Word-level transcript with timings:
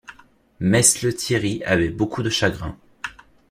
Mess 0.59 1.03
Lethierry 1.03 1.61
avait 1.63 1.89
beaucoup 1.91 2.23
de 2.23 2.29
chagrin. 2.31 2.75